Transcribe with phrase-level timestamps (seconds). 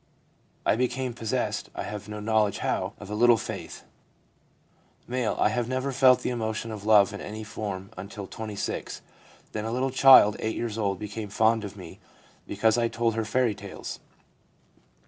[0.65, 3.83] I became possessed, I have no know ledge how, of a little faith.'
[5.07, 9.03] M.' I never felt the emotion of love in any form until 26.
[9.51, 11.99] Then a little child 8 years old became fond of me
[12.47, 13.99] because I told her fairy tales.